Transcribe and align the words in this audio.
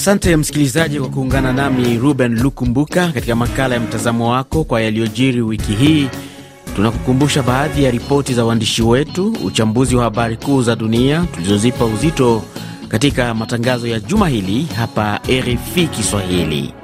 Asante 0.00 0.36
msikilizaji 0.36 1.00
kwa 1.00 1.08
kuungana 1.08 1.52
nami 1.52 1.98
Ruben 1.98 2.38
Lukumbuka 2.42 3.08
katika 3.12 3.36
makala 3.36 3.74
ya 3.74 3.80
mtazamo 3.80 4.30
wako 4.30 4.64
kwa 4.64 4.82
yaliyojiri 4.82 5.42
wiki 5.42 5.72
hii. 5.72 6.08
Tunakukumbusha 6.76 7.42
baadhi 7.42 7.84
ya 7.84 7.90
ripoti 7.90 8.34
za 8.34 8.44
waandishi 8.44 8.82
wetu, 8.82 9.36
uchambuzi 9.44 9.96
wa 9.96 10.04
habari 10.04 10.36
kuu 10.36 10.62
za 10.62 10.76
dunia 10.76 11.24
tulizozipa 11.34 11.84
uzito 11.84 12.42
katika 12.88 13.34
matangazo 13.34 13.86
ya 13.88 14.00
juma 14.00 14.28
hili 14.28 14.68
hapa 14.76 15.20
RFI 15.28 15.86
Kiswahili. 15.86 16.74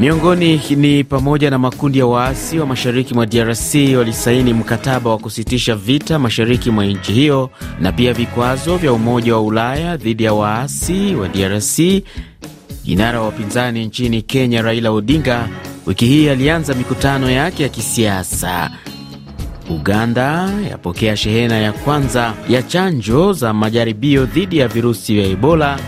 Miongoni 0.00 0.60
ni 0.76 1.04
pamoja 1.04 1.50
na 1.50 1.58
makundi 1.58 1.98
ya 1.98 2.06
waasi 2.06 2.58
wa 2.58 2.66
mashariki 2.66 3.14
mwa 3.14 3.26
DRC 3.26 3.74
walisaini 3.98 4.52
mkataba 4.52 5.10
wa 5.10 5.18
kusitisha 5.18 5.76
vita 5.76 6.18
mashariki 6.18 6.70
mwa 6.70 6.84
nchi 6.86 7.12
hiyo 7.12 7.50
na 7.80 7.92
pia 7.92 8.12
vikwazo 8.12 8.76
vya 8.76 8.92
Umoja 8.92 9.34
wa 9.34 9.40
Ulaya 9.42 9.96
dhidi 9.96 10.24
ya 10.24 10.34
waasi 10.34 11.14
wa 11.14 11.28
DRC. 11.28 12.02
Kinara 12.84 13.20
wa 13.20 13.28
upinzani 13.28 13.86
nchini 13.86 14.22
Kenya 14.22 14.62
Raila 14.62 14.90
Odinga 14.90 15.48
wiki 15.86 16.06
hii 16.06 16.28
alianza 16.28 16.74
mikutano 16.74 17.30
yake 17.30 17.62
ya 17.62 17.68
kisiasa. 17.68 18.70
Uganda 19.70 20.50
yapokea 20.70 21.16
shehena 21.16 21.58
ya 21.58 21.72
kwanza 21.72 22.34
ya 22.48 22.62
chanjo 22.62 23.32
za 23.32 23.52
majaribio 23.52 24.24
dhidi 24.26 24.58
ya 24.58 24.68
virusi 24.68 25.14
vya 25.14 25.24
Ebola 25.26 25.78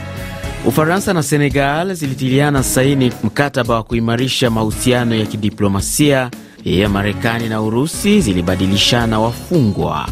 Ufaransa 0.67 1.13
na 1.13 1.23
Senegal 1.23 1.95
zilitiliana 1.95 2.63
saini 2.63 3.13
mkataba 3.25 3.75
wa 3.75 3.83
kuimarisha 3.83 4.51
mahusiano 4.51 5.15
ya 5.15 5.27
kidiplomasia 5.27 6.31
ya 6.65 6.89
Marekani 6.89 7.49
na 7.49 7.63
Urusi 7.63 8.21
zilibadilishana 8.21 9.21
wafungwa. 9.21 10.09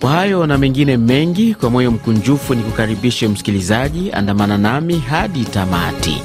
Kwa 0.00 0.10
hayo 0.10 0.46
na 0.46 0.58
mengine 0.58 0.96
mengi, 0.96 1.54
kwa 1.54 1.70
moyo 1.70 1.90
mkunjufu 1.90 2.54
ni 2.54 2.62
kukaribishe 2.62 3.28
msikilizaji, 3.28 4.12
andamana 4.12 4.58
nami 4.58 4.98
hadi 4.98 5.44
tamati. 5.44 6.22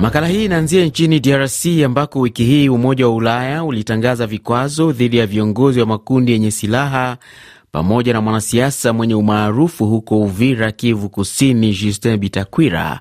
Makala 0.00 0.28
hii 0.28 0.44
inaanzia 0.44 0.84
nchini 0.84 1.20
DRC 1.20 1.66
ambako 1.84 2.20
wiki 2.20 2.44
hii 2.44 2.68
Umoja 2.68 3.06
wa 3.08 3.14
Ulaya 3.14 3.64
ulitangaza 3.64 4.26
vikwazo 4.26 4.92
dhidi 4.92 5.16
ya 5.16 5.26
viongozi 5.26 5.80
wa 5.80 5.86
makundi 5.86 6.32
yenye 6.32 6.50
silaha 6.50 7.16
pamoja 7.72 8.12
na 8.12 8.20
mwanasiasa 8.20 8.92
mwenye 8.92 9.14
umaarufu 9.14 9.86
huko 9.86 10.20
Uvira, 10.20 10.72
Kivu 10.72 11.08
Kusini, 11.08 11.72
Justin 11.74 12.16
Bitakwira 12.16 13.00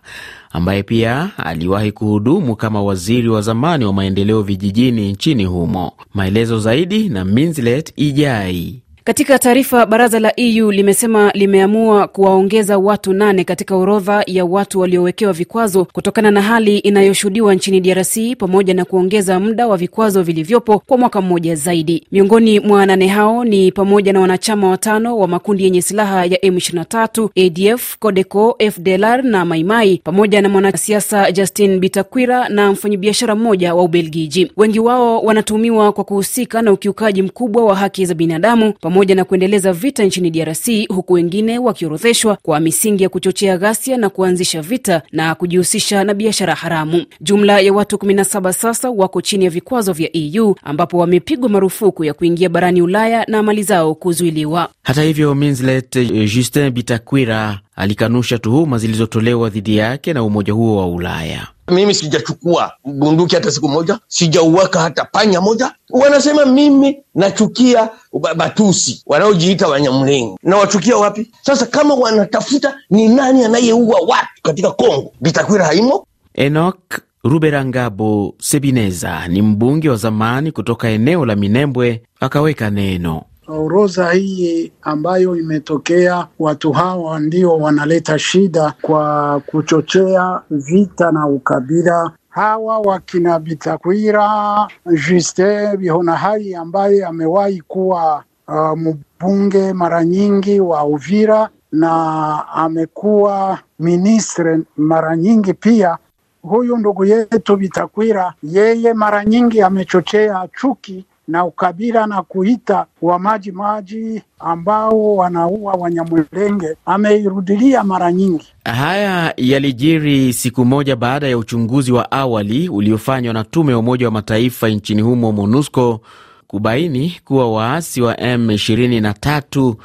ambaye 0.52 0.84
pia 0.84 1.30
aliwahi 1.38 1.92
kuhudumu 1.92 2.56
kama 2.56 2.82
waziri 2.84 3.30
wa 3.30 3.42
zamani 3.42 3.86
wa 3.86 3.94
maendeleo 3.94 4.42
vijijini 4.42 5.12
nchini 5.12 5.46
humo. 5.46 5.92
Maelezo 6.14 6.60
zaidi 6.60 7.10
na 7.10 7.26
Minslet 7.26 7.94
Ijai. 7.96 8.82
Katika 9.08 9.40
taarifa, 9.40 9.86
baraza 9.86 10.20
la 10.20 10.34
EU 10.40 10.72
limesema 10.72 11.32
limeamua 11.34 12.08
kuwaongeza 12.08 12.78
watu 12.78 13.14
nane 13.14 13.44
katika 13.44 13.76
orodha 13.76 14.24
ya 14.28 14.46
watu 14.46 14.80
waliowekewa 14.80 15.34
vikwazo 15.34 15.86
kutokana 15.86 16.32
na 16.32 16.42
hali 16.42 16.78
inayoshuhudiwa 16.78 17.56
nchini 17.56 17.82
DRC 17.82 18.18
pamoja 18.38 18.74
na 18.74 18.86
kuongeza 18.86 19.40
muda 19.40 19.68
wa 19.68 19.78
vikwazo 19.78 20.24
vilivyopo 20.24 20.80
kwa 20.80 20.98
mwaka 20.98 21.22
mmoja 21.22 21.56
zaidi. 21.56 22.08
Miongoni 22.12 22.60
mwa 22.60 22.86
nane 22.86 23.08
hao 23.08 23.44
ni 23.46 23.72
pamoja 23.72 24.14
na 24.14 24.20
wanachama 24.20 24.70
watano 24.70 25.18
wa 25.18 25.28
makundi 25.28 25.64
yenye 25.64 25.82
silaha 25.82 26.26
ya 26.26 26.38
M23, 26.38 27.30
ADF, 27.46 27.98
CODECO, 28.00 28.58
FDLR 28.72 29.24
na 29.24 29.46
Maimai 29.46 30.02
pamoja 30.04 30.42
na 30.42 30.50
mwanasiasa 30.50 31.32
Justin 31.32 31.80
Bitakwira 31.80 32.50
na 32.50 32.72
mfanyabiashara 32.72 33.36
mmoja 33.36 33.76
wa 33.76 33.84
Ubelgiji. 33.84 34.52
Wengi 34.58 34.80
wao 34.80 35.20
wanatuhumiwa 35.22 35.92
kwa 35.92 36.04
kuhusika 36.04 36.62
na 36.62 36.72
ukiukaji 36.72 37.22
mkubwa 37.22 37.66
wa 37.66 37.76
haki 37.76 38.06
za 38.06 38.14
binadamu 38.14 38.74
pamoja 38.82 38.97
na 39.06 39.24
kuendeleza 39.24 39.74
vita 39.74 40.04
nchini 40.04 40.32
DRC 40.32 40.68
huku 40.90 41.14
wengine 41.14 41.60
wakiorodheshwa 41.60 42.38
kwa 42.42 42.60
misingi 42.60 43.04
ya 43.04 43.10
kuchochea 43.10 43.58
ghasia 43.58 43.98
na 43.98 44.10
kuanzisha 44.10 44.62
vita 44.62 45.02
na 45.12 45.36
kujihusisha 45.36 46.04
na 46.04 46.14
biashara 46.14 46.56
haramu. 46.56 47.06
Jumla 47.22 47.60
ya 47.60 47.74
watu 47.74 47.96
17 47.96 48.52
sasa 48.52 48.90
wako 48.90 49.22
chini 49.22 49.46
ya 49.46 49.52
vikwazo 49.52 49.94
vya 49.94 50.10
EU 50.18 50.56
ambapo 50.64 50.98
wamepigwa 50.98 51.50
marufuku 51.50 52.04
ya 52.04 52.14
kuingia 52.14 52.50
barani 52.50 52.82
Ulaya 52.82 53.26
na 53.28 53.44
mali 53.44 53.64
zao 53.64 53.96
kuzuiliwa. 53.96 54.70
Hata 54.84 55.04
hivyo, 55.04 55.36
Minslet 55.36 55.98
Justin 56.36 56.70
Bitakwira 56.72 57.60
alikanusha 57.78 58.38
tuhuma 58.40 58.78
zilizotolewa 58.78 59.50
dhidi 59.50 59.78
yake 59.78 60.14
na 60.14 60.24
umoja 60.24 60.54
huo 60.54 60.78
wa 60.78 60.88
Ulaya. 60.88 61.48
Mimi 61.72 61.94
sijachukua 61.96 62.72
bunduki 62.86 63.36
hata 63.36 63.52
siku 63.52 63.70
moja, 63.70 64.00
sijauweka 64.08 64.80
hata 64.82 65.06
panya 65.06 65.42
moja. 65.42 65.72
Wanasema 65.90 66.46
mimi 66.46 66.98
nachukia 67.16 67.90
Batusi 68.36 69.04
wanaojiita 69.06 69.68
Wanyamulenge. 69.68 70.36
Nawachukia 70.44 70.98
wapi? 70.98 71.32
Sasa 71.42 71.66
kama 71.66 71.94
wanatafuta 71.96 72.76
ni 72.90 73.08
nani 73.08 73.44
anayeua 73.44 74.00
watu 74.08 74.42
katika 74.44 74.72
Kongo, 74.72 75.12
Bitakwira 75.22 75.66
haimo. 75.66 76.06
Enok 76.34 76.78
Ruberangabo 77.24 78.36
Sebineza 78.42 79.28
ni 79.28 79.42
mbunge 79.42 79.90
wa 79.90 79.96
zamani 79.96 80.52
kutoka 80.52 80.90
eneo 80.90 81.26
la 81.26 81.36
Minembwe, 81.36 82.02
akaweka 82.20 82.70
neno 82.70 83.24
Orodha 83.48 84.12
hii 84.12 84.72
ambayo 84.82 85.36
imetokea, 85.36 86.28
watu 86.40 86.72
hawa 86.72 87.20
ndio 87.20 87.58
wanaleta 87.58 88.20
shida 88.20 88.74
kwa 88.82 89.40
kuchochea 89.46 90.42
vita 90.50 91.12
na 91.12 91.28
ukabila. 91.28 92.12
Hawa 92.30 92.80
wakina 92.80 93.40
Bitakwira 93.40 94.68
Juste 95.08 95.78
Bihonahari 95.78 96.56
ambaye 96.56 97.06
amewahi 97.06 97.62
kuwa 97.62 98.24
uh, 98.48 98.78
mbunge 98.80 99.74
mara 99.74 100.06
nyingi 100.06 100.60
wa 100.60 100.84
Uvira 100.86 101.50
na 101.72 102.48
amekuwa 102.54 103.60
ministre 103.80 104.60
mara 104.78 105.16
nyingi 105.18 105.54
pia. 105.54 105.98
Huyu 106.42 106.78
ndugu 106.78 107.06
yetu 107.06 107.58
Bitakwira, 107.58 108.34
yeye 108.44 108.94
mara 108.94 109.26
nyingi 109.26 109.62
amechochea 109.62 110.48
chuki 110.60 111.06
na 111.28 111.46
ukabila 111.46 112.08
na 112.08 112.22
kuita 112.24 112.86
wa 113.02 113.20
maji 113.20 113.52
maji 113.52 114.22
ambao 114.40 115.16
wanaua 115.16 115.74
Wanyamulenge 115.74 116.76
ameirudilia 116.86 117.84
mara 117.84 118.12
nyingi. 118.12 118.46
Haya 118.66 119.34
yalijiri 119.38 120.34
siku 120.34 120.66
moja 120.66 120.96
baada 120.96 121.28
ya 121.28 121.38
uchunguzi 121.38 121.92
wa 121.92 122.12
awali 122.12 122.70
uliofanywa 122.70 123.34
na 123.34 123.44
tume 123.44 123.72
ya 123.72 123.78
Umoja 123.78 124.06
wa 124.06 124.12
Mataifa 124.12 124.70
nchini 124.70 125.02
humo 125.02 125.32
MONUSCO 125.32 126.02
kubaini 126.48 127.18
kuwa 127.26 127.52
waasi 127.52 128.02
wa 128.02 128.14
M23 128.14 129.76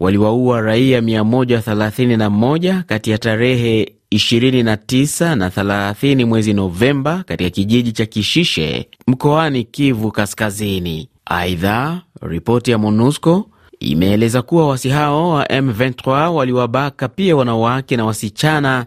waliwaua 0.00 0.60
raia 0.60 1.00
131 1.00 2.82
kati 2.82 3.10
ya 3.10 3.18
tarehe 3.18 3.97
29 4.12 5.34
na 5.36 5.48
30 5.48 6.24
mwezi 6.24 6.52
Novemba 6.54 7.22
katika 7.26 7.50
kijiji 7.50 7.92
cha 7.92 8.06
Kishishe 8.06 8.88
mkoani 9.06 9.64
Kivu 9.64 10.12
Kaskazini. 10.12 11.08
Aidha, 11.26 12.00
ripoti 12.22 12.70
ya 12.70 12.78
MONUSCO 12.78 13.50
imeeleza 13.80 14.42
kuwa 14.42 14.68
wasi 14.68 14.88
hao 14.88 15.30
wa 15.30 15.44
M23 15.44 16.28
waliwabaka 16.28 17.08
pia 17.08 17.36
wanawake 17.36 17.96
na 17.96 18.04
wasichana, 18.04 18.86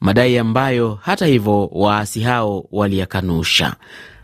madai 0.00 0.38
ambayo 0.38 0.98
hata 1.02 1.26
hivyo 1.26 1.66
waasi 1.72 2.20
hao 2.20 2.64
waliyakanusha. 2.72 3.74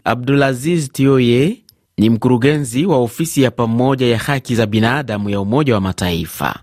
Abdulaziz 0.04 0.88
Tioye 0.92 1.56
ni 1.98 2.10
mkurugenzi 2.10 2.86
wa 2.86 2.96
ofisi 2.96 3.42
ya 3.42 3.50
pamoja 3.50 4.06
ya 4.06 4.18
haki 4.18 4.54
za 4.54 4.66
binadamu 4.66 5.30
ya 5.30 5.40
Umoja 5.40 5.74
wa 5.74 5.80
Mataifa. 5.80 6.60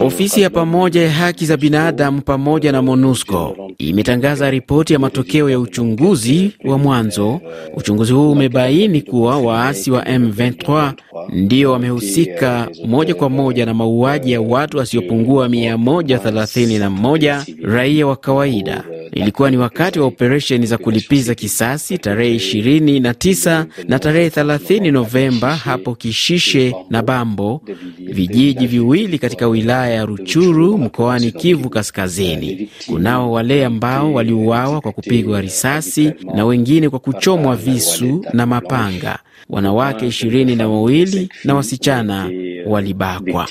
Ofisi 0.00 0.40
ya 0.40 0.50
pamoja 0.50 1.02
ya 1.02 1.10
haki 1.10 1.46
za 1.46 1.56
binadamu 1.56 2.20
pamoja 2.20 2.72
na 2.72 2.82
MONUSCO 2.82 3.56
imetangaza 3.78 4.50
ripoti 4.50 4.92
ya 4.92 4.98
matokeo 4.98 5.50
ya 5.50 5.58
uchunguzi 5.60 6.50
wa 6.64 6.78
mwanzo. 6.78 7.40
Uchunguzi 7.76 8.12
huu 8.12 8.32
umebaini 8.32 9.02
kuwa 9.02 9.38
waasi 9.38 9.90
wa 9.90 10.02
M23 10.02 10.92
ndio 11.32 11.72
wamehusika 11.72 12.68
moja 12.86 13.14
kwa 13.14 13.30
moja 13.30 13.66
na 13.66 13.74
mauaji 13.74 14.32
ya 14.32 14.40
watu 14.40 14.76
wasiopungua 14.78 15.48
131 15.48 17.44
raia 17.62 18.06
wa 18.06 18.16
kawaida. 18.16 18.84
Ilikuwa 19.12 19.50
ni 19.50 19.56
wakati 19.56 20.00
wa 20.00 20.06
operesheni 20.06 20.66
za 20.66 20.78
kulipiza 20.78 21.34
kisasi 21.34 21.98
tarehe 21.98 22.36
29 22.36 23.64
na 23.88 23.98
tarehe 23.98 24.28
30 24.28 24.92
Novemba 24.92 25.56
hapo 25.56 25.94
Kishishe 25.94 26.74
na 26.90 27.02
Bambo, 27.02 27.60
vijiji 27.98 28.66
viwili 28.66 29.18
katika 29.18 29.48
wilaya 29.48 29.94
ya 29.94 30.04
Ruchuru 30.06 30.78
mkoani 30.78 31.32
Kivu 31.32 31.70
Kaskazini. 31.70 32.68
Kunao 32.86 33.32
wale 33.32 33.64
ambao 33.64 34.12
waliuawa 34.12 34.80
kwa 34.80 34.92
kupigwa 34.92 35.40
risasi 35.40 36.12
na 36.34 36.44
wengine 36.44 36.88
kwa 36.90 36.98
kuchomwa 36.98 37.56
visu 37.56 38.24
na 38.32 38.46
mapanga. 38.46 39.18
Wanawake 39.48 40.06
ishirini 40.06 40.56
na 40.56 40.68
wawili 40.68 41.28
na 41.44 41.54
wasichana 41.54 42.30
walibakwa. 42.66 43.48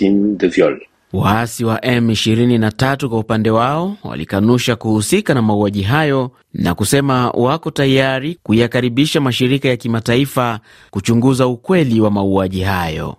Waasi 1.14 1.66
wa 1.66 1.78
M23 1.78 3.08
kwa 3.08 3.20
upande 3.20 3.50
wao 3.52 3.96
walikanusha 4.04 4.76
kuhusika 4.76 5.34
na 5.34 5.42
mauaji 5.42 5.82
hayo 5.82 6.32
na 6.54 6.76
kusema 6.76 7.30
wako 7.32 7.72
tayari 7.72 8.40
kuyakaribisha 8.44 9.22
mashirika 9.22 9.68
ya 9.70 9.78
kimataifa 9.78 10.60
kuchunguza 10.92 11.48
ukweli 11.48 12.02
wa 12.02 12.12
mauaji 12.12 12.62
hayo. 12.62 13.16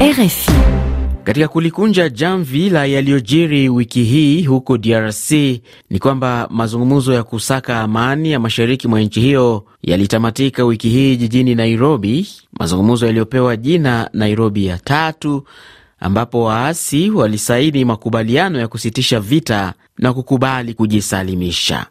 RFI. 0.00 0.50
Katika 1.24 1.48
kulikunja 1.48 2.08
jamvi 2.08 2.70
la 2.70 2.86
yaliyojiri 2.86 3.68
wiki 3.68 4.04
hii 4.04 4.42
huko 4.44 4.78
DRC 4.78 5.30
ni 5.90 5.98
kwamba 5.98 6.48
mazungumzo 6.50 7.12
ya 7.12 7.22
kusaka 7.22 7.80
amani 7.80 8.30
ya 8.32 8.40
mashariki 8.40 8.88
mwa 8.88 9.00
nchi 9.00 9.20
hiyo 9.20 9.64
yalitamatika 9.82 10.64
wiki 10.64 10.88
hii 10.88 11.16
jijini 11.16 11.54
Nairobi, 11.54 12.28
mazungumzo 12.60 13.06
yaliyopewa 13.06 13.56
jina 13.56 14.10
Nairobi 14.12 14.66
ya 14.66 14.78
tatu, 14.78 15.44
ambapo 16.00 16.42
waasi 16.44 17.10
walisaini 17.10 17.84
makubaliano 17.84 18.58
ya 18.58 18.68
kusitisha 18.68 19.20
vita 19.20 19.72
na 19.98 20.12
kukubali 20.12 20.74
kujisalimisha. 20.74 21.86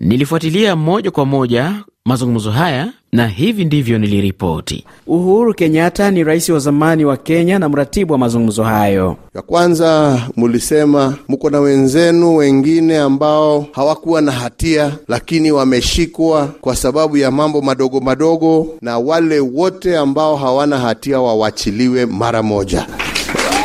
Nilifuatilia 0.00 0.76
moja 0.76 1.10
kwa 1.10 1.26
moja 1.26 1.72
mazungumzo 2.04 2.50
haya 2.50 2.88
na 3.12 3.26
hivi 3.28 3.64
ndivyo 3.64 3.98
niliripoti. 3.98 4.84
Uhuru 5.06 5.54
Kenyatta 5.54 6.10
ni 6.10 6.24
rais 6.24 6.48
wa 6.48 6.58
zamani 6.58 7.04
wa 7.04 7.16
Kenya 7.16 7.58
na 7.58 7.68
mratibu 7.68 8.12
wa 8.12 8.18
mazungumzo 8.18 8.62
hayo. 8.64 9.16
Ya 9.34 9.42
kwanza, 9.42 10.20
mulisema 10.36 11.16
muko 11.28 11.50
na 11.50 11.60
wenzenu 11.60 12.36
wengine 12.36 12.98
ambao 12.98 13.66
hawakuwa 13.72 14.20
na 14.20 14.32
hatia, 14.32 14.92
lakini 15.08 15.52
wameshikwa 15.52 16.46
kwa 16.60 16.76
sababu 16.76 17.16
ya 17.16 17.30
mambo 17.30 17.62
madogo 17.62 18.00
madogo, 18.00 18.66
na 18.80 18.98
wale 18.98 19.40
wote 19.40 19.96
ambao 19.98 20.36
hawana 20.36 20.78
hatia 20.78 21.20
wawachiliwe 21.20 22.06
mara 22.06 22.42
moja, 22.42 22.86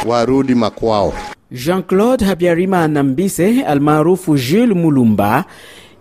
warudi 0.05 0.55
makwao. 0.55 1.13
Jean-Claude 1.51 2.25
Habyarimana 2.25 2.87
Nambise 2.87 3.61
almaarufu 3.63 4.37
Jules 4.37 4.77
Mulumba 4.77 5.45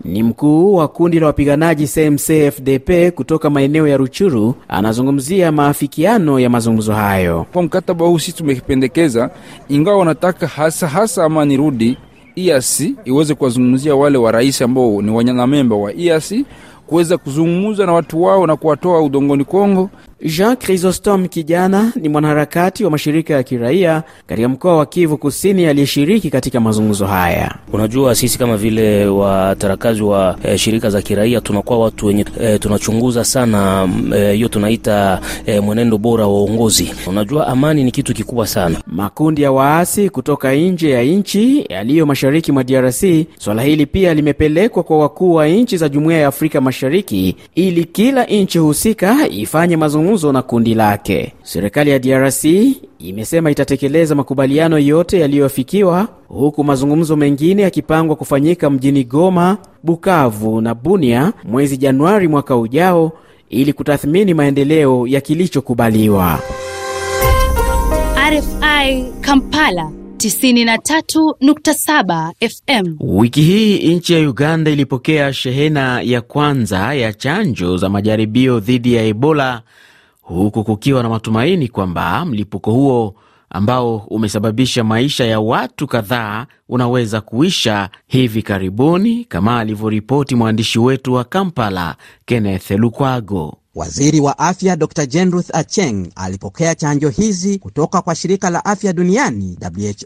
ni 0.04 0.22
mkuu 0.22 0.74
wa 0.74 0.88
kundi 0.88 1.20
la 1.20 1.26
wapiganaji 1.26 1.84
CMC-FDP 1.86 3.10
kutoka 3.10 3.50
maeneo 3.50 3.88
ya 3.88 3.96
Ruchuru. 3.96 4.54
Anazungumzia 4.68 5.52
maafikiano 5.52 6.40
ya 6.40 6.50
mazungumzo 6.50 6.92
hayo. 6.92 7.46
Kwa 7.52 7.62
mkataba 7.62 8.06
huu 8.06 8.18
sisi 8.18 8.32
tumependekeza, 8.36 9.30
ingawa 9.68 9.98
wanataka 9.98 10.46
hasa 10.46 10.88
hasa 10.88 11.24
amani 11.24 11.56
rudi, 11.56 11.96
EAC 12.36 12.94
iweze 13.04 13.34
kuwazungumzia 13.34 13.94
wale 13.94 14.18
wa 14.18 14.32
rais 14.32 14.62
ambao 14.62 15.02
ni 15.02 15.10
wanyanamemba 15.10 15.76
wa 15.76 15.92
EAC 15.94 16.44
kuweza 16.86 17.18
kuzungumza 17.18 17.86
na 17.86 17.92
watu 17.92 18.22
wao 18.22 18.46
na 18.46 18.56
kuwatoa 18.56 19.02
udongoni 19.02 19.44
Kongo. 19.44 19.90
Jean 20.24 20.56
Chrysostom 20.56 21.28
Kijana 21.28 21.92
ni 21.96 22.08
mwanaharakati 22.08 22.84
wa 22.84 22.90
mashirika 22.90 23.34
ya 23.34 23.42
kiraia 23.42 24.02
katika 24.26 24.48
mkoa 24.48 24.76
wa 24.76 24.86
Kivu 24.86 25.16
Kusini 25.18 25.66
aliyeshiriki 25.66 26.30
katika 26.30 26.60
mazungumzo 26.60 27.06
haya. 27.06 27.54
Unajua, 27.72 28.14
sisi 28.14 28.38
kama 28.38 28.56
vile 28.56 29.06
watarakazi 29.06 30.02
wa 30.02 30.36
e, 30.44 30.58
shirika 30.58 30.90
za 30.90 31.02
kiraia 31.02 31.40
tunakuwa 31.40 31.78
watu 31.78 32.06
wenye 32.06 32.24
e, 32.40 32.58
tunachunguza 32.58 33.24
sana 33.24 33.88
hiyo 34.32 34.46
e, 34.46 34.48
tunaita 34.48 35.20
e, 35.46 35.60
mwenendo 35.60 35.98
bora 35.98 36.26
wa 36.26 36.32
uongozi. 36.42 36.92
Unajua, 37.06 37.46
amani 37.46 37.84
ni 37.84 37.90
kitu 37.90 38.14
kikubwa 38.14 38.46
sana. 38.46 38.76
Makundi 38.86 39.42
ya 39.42 39.52
waasi 39.52 40.10
kutoka 40.10 40.54
nje 40.54 40.90
ya 40.90 41.02
nchi 41.02 41.64
yaliyo 41.68 42.06
mashariki 42.06 42.52
mwa 42.52 42.64
DRC, 42.64 43.04
swala 43.38 43.62
hili 43.62 43.86
pia 43.86 44.14
limepelekwa 44.14 44.82
kwa 44.82 44.98
wakuu 44.98 45.34
wa 45.34 45.48
nchi 45.48 45.76
za 45.76 45.88
Jumuiya 45.88 46.20
ya 46.20 46.28
Afrika 46.28 46.60
Mashariki 46.60 47.36
ili 47.54 47.84
kila 47.84 48.24
nchi 48.24 48.58
husika 48.58 49.28
ifanye 49.28 49.76
mazungumzo 49.76 50.09
na 50.10 50.42
kundi 50.42 50.74
lake. 50.74 51.32
Serikali 51.42 51.90
ya 51.90 51.98
DRC 51.98 52.44
imesema 52.98 53.50
itatekeleza 53.50 54.14
makubaliano 54.14 54.78
yote 54.78 55.20
yaliyofikiwa, 55.20 56.08
huku 56.28 56.64
mazungumzo 56.64 57.16
mengine 57.16 57.62
yakipangwa 57.62 58.16
kufanyika 58.16 58.70
mjini 58.70 59.04
Goma, 59.04 59.58
Bukavu 59.82 60.60
na 60.60 60.74
Bunia 60.74 61.32
mwezi 61.44 61.76
Januari 61.76 62.28
mwaka 62.28 62.56
ujao 62.56 63.12
ili 63.48 63.72
kutathmini 63.72 64.34
maendeleo 64.34 65.06
ya 65.06 65.20
kilichokubaliwa. 65.20 66.40
RFI 68.30 69.04
Kampala 69.20 69.90
93.7 70.16 72.32
FM. 72.48 72.96
Wiki 73.00 73.42
hii 73.42 73.94
nchi 73.96 74.12
ya 74.12 74.30
Uganda 74.30 74.70
ilipokea 74.70 75.32
shehena 75.32 76.00
ya 76.02 76.20
kwanza 76.20 76.94
ya 76.94 77.12
chanjo 77.12 77.76
za 77.76 77.88
majaribio 77.88 78.60
dhidi 78.60 78.94
ya 78.94 79.02
Ebola 79.04 79.62
huku 80.34 80.64
kukiwa 80.64 81.02
na 81.02 81.08
matumaini 81.08 81.68
kwamba 81.68 82.24
mlipuko 82.24 82.72
huo 82.72 83.14
ambao 83.50 83.96
umesababisha 83.96 84.84
maisha 84.84 85.24
ya 85.24 85.40
watu 85.40 85.86
kadhaa 85.86 86.46
unaweza 86.68 87.20
kuisha 87.20 87.88
hivi 88.06 88.42
karibuni, 88.42 89.24
kama 89.24 89.60
alivyoripoti 89.60 90.34
mwandishi 90.34 90.78
wetu 90.78 91.12
wa 91.14 91.24
Kampala, 91.24 91.96
Kenneth 92.24 92.70
Lukwago. 92.70 93.56
Waziri 93.74 94.20
wa 94.20 94.38
afya 94.38 94.76
Dr 94.76 95.06
Jenruth 95.06 95.50
Acheng 95.54 96.06
alipokea 96.16 96.74
chanjo 96.74 97.08
hizi 97.08 97.58
kutoka 97.58 98.02
kwa 98.02 98.14
shirika 98.14 98.50
la 98.50 98.64
afya 98.64 98.92
duniani 98.92 99.58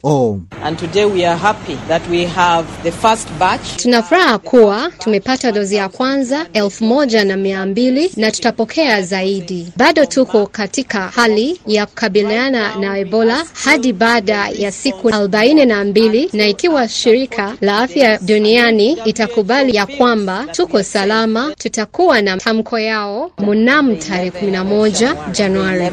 WHO. 0.04 0.40
And 0.64 0.78
today 0.78 1.04
we 1.04 1.26
are 1.26 1.38
happy 1.38 1.76
that 1.88 2.02
we 2.10 2.24
have 2.26 2.68
the 2.82 2.92
first 2.92 3.28
batch. 3.38 3.76
Tuna 3.76 4.02
furaha 4.02 4.38
kuwa 4.38 4.90
tumepata 4.98 5.52
dozi 5.52 5.74
ya 5.76 5.88
kwanza 5.88 6.46
elfu 6.52 6.84
moja 6.84 7.24
na 7.24 7.36
mia 7.36 7.66
mbili 7.66 8.10
na 8.16 8.30
tutapokea 8.30 9.02
zaidi. 9.02 9.72
Bado 9.76 10.06
tuko 10.06 10.46
katika 10.46 11.00
hali 11.08 11.60
ya 11.66 11.86
kukabiliana 11.86 12.76
na 12.76 12.98
Ebola 12.98 13.44
hadi 13.52 13.92
baada 13.92 14.48
ya 14.48 14.72
siku 14.72 15.08
arobaini 15.08 15.66
na 15.66 15.84
mbili 15.84 16.30
na 16.32 16.46
ikiwa 16.46 16.88
shirika 16.88 17.54
la 17.60 17.78
afya 17.78 18.18
duniani 18.18 18.92
itakubali 19.04 19.76
ya 19.76 19.86
kwamba 19.86 20.46
tuko 20.52 20.82
salama, 20.82 21.54
tutakuwa 21.58 22.22
na 22.22 22.36
tamko 22.36 22.78
yao 22.78 23.30
mnamo 23.54 23.94
tarehe 23.94 24.30
11 24.30 25.14
Januari. 25.32 25.90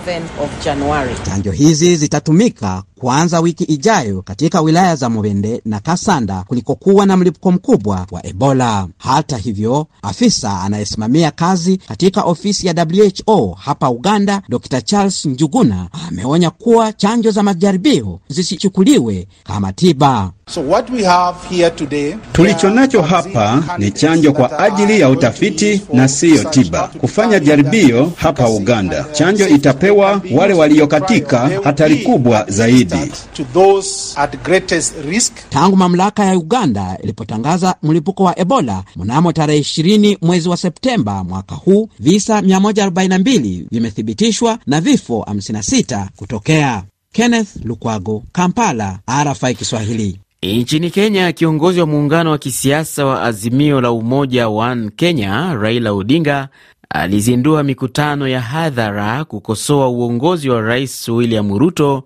Chanjo 1.25 1.52
hizi 1.52 1.96
zitatumika 1.96 2.84
kuanza 3.01 3.39
wiki 3.39 3.63
ijayo 3.63 4.21
katika 4.21 4.62
wilaya 4.62 4.95
za 4.95 5.09
Mubende 5.09 5.62
na 5.65 5.80
Kasanda 5.80 6.44
kulikokuwa 6.48 7.06
na 7.06 7.18
mlipuko 7.18 7.51
mkubwa 7.51 8.07
wa 8.12 8.25
Ebola. 8.25 8.88
Hata 8.98 9.38
hivyo, 9.38 9.88
afisa 10.01 10.62
anayesimamia 10.62 11.31
kazi 11.31 11.77
katika 11.77 12.21
ofisi 12.24 12.68
ya 12.68 12.88
WHO 13.27 13.57
hapa 13.59 13.89
Uganda, 13.89 14.42
Dr 14.50 14.81
Charles 14.81 15.25
Njuguna 15.25 15.88
ameonya 16.07 16.50
kuwa 16.50 16.94
chanjo 16.94 17.31
za 17.31 17.44
majaribio 17.44 18.19
zisichukuliwe 18.27 19.27
kama 19.44 19.74
tiba. 19.74 20.31
So 20.53 20.62
what 20.62 20.89
we 20.89 21.03
have 21.03 21.38
here 21.50 21.69
today, 21.69 22.15
tulicho 22.33 22.69
nacho 22.69 23.01
hapa 23.01 23.63
ni 23.77 23.92
chanjo 23.92 24.33
kwa 24.33 24.59
ajili 24.59 25.00
ya 25.00 25.09
utafiti 25.09 25.81
na 25.93 26.08
siyo 26.08 26.43
tiba. 26.43 26.88
Kufanya 26.88 27.39
jaribio 27.39 28.12
hapa 28.15 28.50
Uganda, 28.50 29.05
chanjo 29.12 29.48
itapewa 29.48 30.22
wale 30.36 30.53
walio 30.53 30.88
katika 30.88 31.50
hatari 31.63 31.98
kubwa 31.98 32.46
zaidi. 32.50 32.90
To 32.91 33.43
those 33.53 34.13
at 34.19 34.43
greatest 34.43 34.93
risk. 35.05 35.33
Tangu 35.50 35.77
mamlaka 35.77 36.25
ya 36.25 36.38
Uganda 36.38 36.98
ilipotangaza 37.03 37.75
mlipuko 37.83 38.24
wa 38.24 38.39
Ebola 38.39 38.83
mnamo 38.95 39.31
tarehe 39.33 39.60
20 39.60 40.17
mwezi 40.21 40.50
wa 40.50 40.57
Septemba 40.57 41.24
mwaka 41.24 41.55
huu, 41.55 41.89
visa 42.00 42.41
142 42.41 43.63
vimethibitishwa 43.71 44.60
na 44.67 44.81
vifo 44.81 45.25
56 45.29 46.07
kutokea. 46.15 46.83
Kenneth 47.13 47.50
Lukwago, 47.63 48.24
Kampala, 48.31 49.00
RFI 49.24 49.55
Kiswahili. 49.55 50.19
Nchini 50.43 50.89
Kenya, 50.91 51.31
kiongozi 51.31 51.79
wa 51.79 51.86
muungano 51.86 52.31
wa 52.31 52.38
kisiasa 52.38 53.05
wa 53.05 53.24
Azimio 53.24 53.81
la 53.81 53.91
Umoja 53.91 54.48
One 54.48 54.89
Kenya, 54.95 55.53
Raila 55.53 55.91
Odinga 55.93 56.50
alizindua 56.89 57.63
mikutano 57.63 58.27
ya 58.27 58.41
hadhara 58.41 59.25
kukosoa 59.25 59.89
uongozi 59.89 60.50
wa 60.50 60.62
Rais 60.62 61.07
William 61.10 61.57
Ruto 61.57 62.03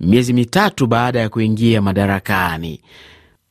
miezi 0.00 0.32
mitatu 0.32 0.86
baada 0.86 1.20
ya 1.20 1.28
kuingia 1.28 1.82
madarakani. 1.82 2.80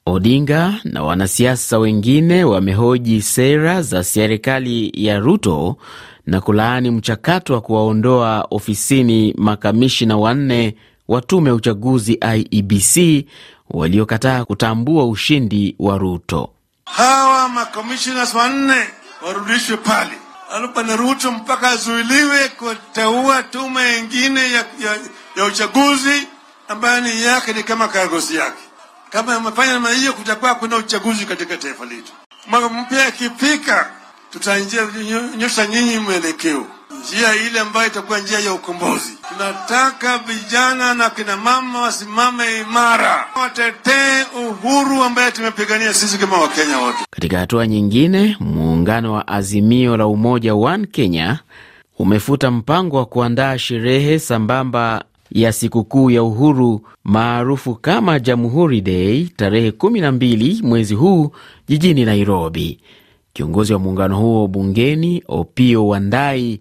Odinga 0.05 0.73
na 0.83 1.03
wanasiasa 1.03 1.79
wengine 1.79 2.43
wamehoji 2.43 3.21
sera 3.21 3.81
za 3.81 4.03
serikali 4.03 4.91
ya 4.95 5.19
Ruto 5.19 5.77
na 6.25 6.41
kulaani 6.41 6.91
mchakato 6.91 7.53
wa 7.53 7.62
kuwaondoa 7.62 8.47
ofisini 8.51 9.33
makamishina 9.38 10.17
wanne 10.17 10.75
wa 11.07 11.21
tume 11.21 11.50
ya 11.50 11.55
uchaguzi 11.55 12.19
IEBC 12.35 13.25
waliokataa 13.69 14.45
kutambua 14.45 15.05
ushindi 15.05 15.75
wa 15.79 15.97
Ruto. 15.97 16.50
Hawa 16.85 17.50
makomishina 17.50 18.27
wanne 18.35 18.88
warudishwe 19.27 19.77
pale, 19.77 20.12
alipana 20.53 20.95
Ruto 20.95 21.31
mpaka 21.31 21.69
azuiliwe 21.69 22.50
kuteua 22.50 23.43
tume 23.43 23.97
ingine 24.00 24.39
ya, 24.41 24.57
ya, 24.57 24.97
ya 25.38 25.45
uchaguzi 25.45 26.27
ambayo 26.67 27.01
ni 27.01 27.24
yake 27.24 27.53
ni 27.53 27.63
kama 27.63 27.88
kagosi 27.88 28.36
yake. 28.36 28.62
Kama 29.10 29.36
amefanya 29.36 29.74
namna 29.74 29.89
hiyo, 29.89 30.13
kutakuwa 30.13 30.55
kuna 30.55 30.77
uchaguzi 30.77 31.25
katika 31.25 31.58
taifa 31.58 31.86
letu. 31.86 32.12
Mwaka 32.48 32.70
mpya 32.70 33.08
ikifika, 33.08 33.89
tutanyosha 34.32 35.67
nyinyi 35.67 35.98
mwelekeo, 36.00 36.65
njia 37.01 37.36
ile 37.36 37.60
ambayo 37.60 37.88
itakuwa 37.88 38.20
njia 38.20 38.39
ya 38.39 38.53
ukombozi. 38.53 39.17
Tunataka 39.29 40.17
vijana 40.17 40.93
na 40.93 41.10
kina 41.10 41.38
mama 41.38 41.82
wasimame 41.82 42.60
imara, 42.60 43.25
watetee 43.41 44.24
uhuru 44.48 45.03
ambaye 45.03 45.32
tumepigania 45.32 45.93
sisi 45.93 46.17
kama 46.17 46.38
Wakenya 46.38 46.77
wote. 46.79 46.98
Katika 47.10 47.39
hatua 47.39 47.67
nyingine, 47.67 48.38
muungano 48.39 49.13
wa 49.13 49.27
Azimio 49.27 49.98
la 49.98 50.08
Umoja 50.08 50.55
One 50.55 50.88
Kenya 50.88 51.39
umefuta 52.00 52.51
mpango 52.51 52.98
wa 52.98 53.05
kuandaa 53.05 53.58
sherehe 53.58 54.20
sambamba 54.20 55.03
ya 55.33 55.51
sikukuu 55.53 56.09
ya 56.11 56.23
uhuru 56.23 56.81
maarufu 57.03 57.75
kama 57.75 58.19
Jamhuri 58.19 58.81
Day 58.81 59.25
tarehe 59.35 59.69
12 59.69 60.63
mwezi 60.63 60.93
huu 60.95 61.31
jijini 61.67 62.05
Nairobi. 62.05 62.79
Kiongozi 63.33 63.73
wa 63.73 63.79
muungano 63.79 64.17
huo 64.17 64.47
bungeni 64.47 65.23
Opio 65.27 65.87
Wandai 65.87 66.59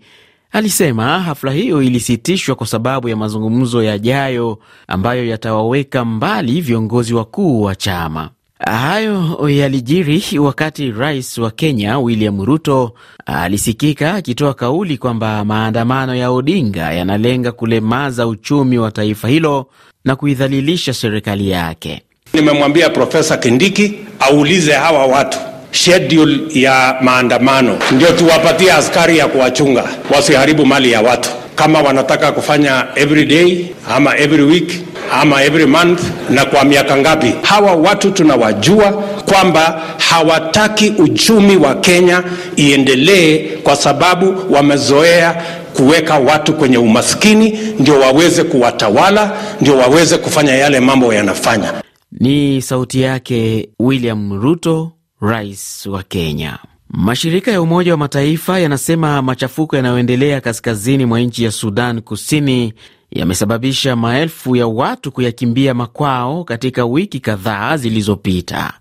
alisema 0.52 1.20
hafla 1.20 1.52
hiyo 1.52 1.82
ilisitishwa 1.82 2.54
kwa 2.54 2.66
sababu 2.66 3.08
ya 3.08 3.16
mazungumzo 3.16 3.82
yajayo 3.82 4.58
ambayo 4.88 5.26
yatawaweka 5.26 6.04
mbali 6.04 6.60
viongozi 6.60 7.14
wakuu 7.14 7.62
wa 7.62 7.74
chama. 7.74 8.30
Hayo 8.66 9.48
yalijiri 9.48 10.38
wakati 10.38 10.90
rais 10.90 11.38
wa 11.38 11.50
Kenya 11.50 11.98
William 11.98 12.44
Ruto 12.44 12.92
alisikika 13.26 14.14
akitoa 14.14 14.54
kauli 14.54 14.98
kwamba 14.98 15.44
maandamano 15.44 16.14
ya 16.14 16.30
Odinga 16.30 16.92
yanalenga 16.92 17.52
kulemaza 17.52 18.26
uchumi 18.26 18.78
wa 18.78 18.90
taifa 18.90 19.28
hilo 19.28 19.66
na 20.04 20.16
kuidhalilisha 20.16 20.94
serikali 20.94 21.50
yake. 21.50 22.02
Nimemwambia 22.34 22.90
Profesa 22.90 23.36
Kindiki 23.36 23.94
aulize 24.20 24.72
hawa 24.72 25.06
watu 25.06 25.38
schedule 25.70 26.38
ya 26.60 26.96
maandamano, 27.00 27.78
ndio 27.92 28.12
tuwapatie 28.12 28.72
askari 28.72 29.18
ya 29.18 29.26
kuwachunga 29.28 29.84
wasiharibu 30.14 30.66
mali 30.66 30.92
ya 30.92 31.00
watu, 31.00 31.30
kama 31.54 31.80
wanataka 31.82 32.32
kufanya 32.32 32.86
every 32.94 33.24
day 33.26 33.66
ama 33.90 34.16
every 34.18 34.42
week 34.42 34.72
ama 35.12 35.42
every 35.44 35.66
month 35.66 36.00
na 36.30 36.44
kwa 36.44 36.64
miaka 36.64 36.96
ngapi. 36.96 37.34
Hawa 37.42 37.72
watu 37.74 38.10
tunawajua 38.10 38.92
kwamba 39.26 39.82
hawataki 39.98 40.88
uchumi 40.90 41.56
wa 41.56 41.74
Kenya 41.74 42.22
iendelee, 42.56 43.38
kwa 43.62 43.76
sababu 43.76 44.54
wamezoea 44.54 45.42
kuweka 45.76 46.18
watu 46.18 46.52
kwenye 46.54 46.78
umaskini, 46.78 47.58
ndio 47.78 48.00
waweze 48.00 48.44
kuwatawala, 48.44 49.36
ndio 49.60 49.76
waweze 49.78 50.18
kufanya 50.18 50.54
yale 50.54 50.80
mambo 50.80 51.14
yanafanya. 51.14 51.72
Ni 52.20 52.62
sauti 52.62 53.00
yake 53.00 53.68
William 53.80 54.42
Ruto, 54.42 54.92
rais 55.20 55.86
wa 55.86 56.02
Kenya. 56.02 56.58
Mashirika 56.90 57.50
ya 57.50 57.62
Umoja 57.62 57.92
wa 57.92 57.98
Mataifa 57.98 58.58
yanasema 58.58 59.22
machafuko 59.22 59.76
yanayoendelea 59.76 60.40
kaskazini 60.40 61.06
mwa 61.06 61.20
nchi 61.20 61.44
ya 61.44 61.50
Sudan 61.50 62.00
Kusini 62.00 62.74
yamesababisha 63.12 63.96
maelfu 63.96 64.56
ya 64.56 64.66
watu 64.66 65.12
kuyakimbia 65.12 65.74
makwao 65.74 66.44
katika 66.44 66.84
wiki 66.84 67.20
kadhaa 67.20 67.76
zilizopita. 67.76 68.72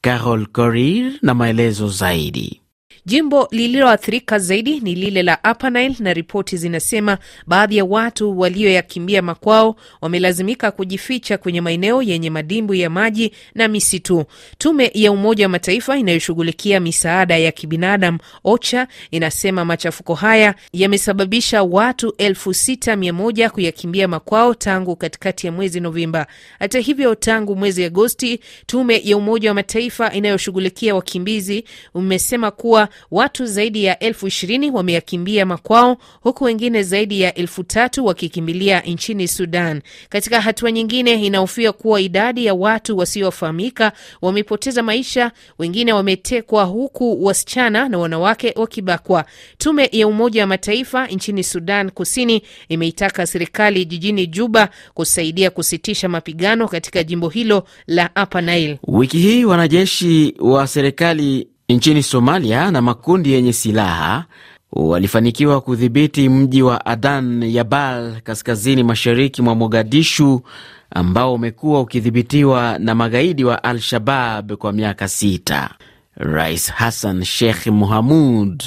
Carol 0.00 0.46
Korir 0.46 1.12
na 1.22 1.34
maelezo 1.34 1.88
zaidi. 1.88 2.60
Jimbo 3.08 3.48
lililoathirika 3.50 4.38
zaidi 4.38 4.80
ni 4.80 4.94
lile 4.94 5.22
la 5.22 5.38
Upper 5.50 5.72
Nile 5.72 5.94
na 5.98 6.14
ripoti 6.14 6.56
zinasema 6.56 7.18
baadhi 7.46 7.76
ya 7.76 7.84
watu 7.84 8.38
walioyakimbia 8.40 9.22
makwao 9.22 9.76
wamelazimika 10.00 10.70
kujificha 10.70 11.38
kwenye 11.38 11.60
maeneo 11.60 12.02
yenye 12.02 12.30
madimbwi 12.30 12.80
ya 12.80 12.90
maji 12.90 13.32
na 13.54 13.68
misitu. 13.68 14.24
Tume 14.58 14.90
ya 14.94 15.12
Umoja 15.12 15.44
wa 15.44 15.48
Mataifa 15.48 15.96
inayoshughulikia 15.96 16.80
misaada 16.80 17.36
ya 17.36 17.52
kibinadamu 17.52 18.18
OCHA 18.44 18.86
inasema 19.10 19.64
machafuko 19.64 20.14
haya 20.14 20.54
yamesababisha 20.72 21.62
watu 21.62 22.14
elfu 22.18 22.54
sita 22.54 22.96
mia 22.96 23.12
moja 23.12 23.50
kuyakimbia 23.50 24.08
makwao 24.08 24.54
tangu 24.54 24.96
katikati 24.96 25.46
ya 25.46 25.52
mwezi 25.52 25.80
Novemba. 25.80 26.26
Hata 26.58 26.78
hivyo, 26.78 27.14
tangu 27.14 27.56
mwezi 27.56 27.84
Agosti, 27.84 28.40
tume 28.66 29.00
ya 29.04 29.16
Umoja 29.16 29.50
wa 29.50 29.54
Mataifa 29.54 30.12
inayoshughulikia 30.12 30.94
wakimbizi 30.94 31.64
umesema 31.94 32.50
kuwa 32.50 32.88
watu 33.10 33.46
zaidi 33.46 33.84
ya 33.84 33.98
elfu 33.98 34.26
ishirini 34.26 34.70
wameyakimbia 34.70 35.46
makwao 35.46 35.96
huku 36.20 36.44
wengine 36.44 36.82
zaidi 36.82 37.20
ya 37.20 37.34
elfu 37.34 37.64
tatu 37.64 38.06
wakikimbilia 38.06 38.80
nchini 38.80 39.28
Sudan. 39.28 39.82
Katika 40.08 40.40
hatua 40.40 40.72
nyingine, 40.72 41.12
inahofia 41.26 41.72
kuwa 41.72 42.00
idadi 42.00 42.46
ya 42.46 42.54
watu 42.54 42.98
wasiofahamika 42.98 43.92
wamepoteza 44.22 44.82
maisha, 44.82 45.32
wengine 45.58 45.92
wametekwa, 45.92 46.64
huku 46.64 47.24
wasichana 47.24 47.88
na 47.88 47.98
wanawake 47.98 48.52
wakibakwa. 48.56 49.24
Tume 49.58 49.88
ya 49.92 50.08
Umoja 50.08 50.40
wa 50.40 50.46
Mataifa 50.46 51.06
nchini 51.06 51.44
Sudan 51.44 51.90
Kusini 51.90 52.42
imeitaka 52.68 53.26
serikali 53.26 53.84
jijini 53.84 54.26
Juba 54.26 54.68
kusaidia 54.94 55.50
kusitisha 55.50 56.08
mapigano 56.08 56.68
katika 56.68 57.02
jimbo 57.02 57.28
hilo 57.28 57.64
la 57.86 58.10
Upper. 58.22 58.38
Wiki 58.86 59.18
hii 59.18 59.44
wanajeshi 59.44 60.34
wa 60.38 60.66
serikali 60.66 61.48
nchini 61.68 62.02
Somalia 62.02 62.70
na 62.70 62.82
makundi 62.82 63.32
yenye 63.32 63.52
silaha 63.52 64.24
walifanikiwa 64.72 65.60
kudhibiti 65.60 66.28
mji 66.28 66.62
wa 66.62 66.86
Adan 66.86 67.42
Yabal 67.42 68.20
kaskazini 68.20 68.82
mashariki 68.82 69.42
mwa 69.42 69.54
Mogadishu 69.54 70.42
ambao 70.90 71.34
umekuwa 71.34 71.80
ukidhibitiwa 71.80 72.78
na 72.78 72.94
magaidi 72.94 73.44
wa 73.44 73.64
Al-Shabab 73.64 74.52
kwa 74.52 74.72
miaka 74.72 75.08
sita. 75.08 75.70
Rais 76.16 76.72
Hassan 76.72 77.24
Sheikh 77.24 77.66
Mohamud 77.66 78.62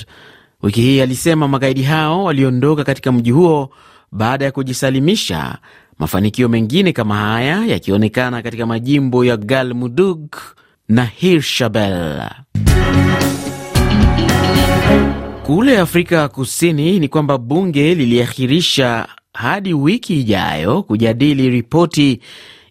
wiki 0.63 0.81
hii 0.81 1.01
alisema 1.01 1.47
magaidi 1.47 1.83
hao 1.83 2.23
waliondoka 2.23 2.83
katika 2.83 3.11
mji 3.11 3.31
huo 3.31 3.69
baada 4.11 4.45
ya 4.45 4.51
kujisalimisha, 4.51 5.57
mafanikio 5.99 6.49
mengine 6.49 6.93
kama 6.93 7.15
haya 7.17 7.65
yakionekana 7.65 8.41
katika 8.41 8.65
majimbo 8.65 9.25
ya 9.25 9.37
Galmudug 9.37 10.35
na 10.91 11.05
Hirshabel. 11.05 12.21
Kule 15.45 15.79
Afrika 15.79 16.27
Kusini 16.29 16.99
ni 16.99 17.07
kwamba 17.07 17.37
bunge 17.37 17.95
liliahirisha 17.95 19.07
hadi 19.33 19.73
wiki 19.73 20.19
ijayo 20.19 20.83
kujadili 20.83 21.49
ripoti 21.49 22.19